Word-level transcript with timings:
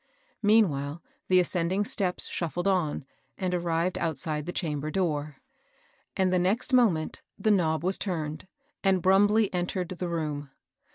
Meanwhile, 0.41 1.03
the 1.27 1.39
ascending 1.39 1.85
steps 1.85 2.25
shuffled 2.25 2.67
on, 2.67 3.05
and 3.37 3.53
arrived 3.53 3.99
outside 3.99 4.47
the 4.47 4.51
chamber 4.51 4.89
door; 4.89 5.35
and 6.17 6.33
the 6.33 6.39
next 6.39 6.73
moment 6.73 7.21
the 7.37 7.51
knob 7.51 7.83
was 7.83 7.99
turned, 7.99 8.47
and 8.83 9.03
Brumbley 9.03 9.53
entered 9.53 9.89
the 9.89 10.09
room. 10.09 10.49